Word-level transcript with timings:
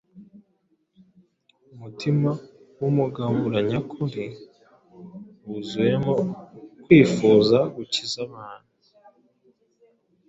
Umutima 1.73 2.29
w’umugabura 2.79 3.57
nyakuri 3.69 4.25
wuzuyemo 5.45 6.13
kwifuza 6.83 7.57
gukiza 7.75 8.17
abantu. 8.27 8.69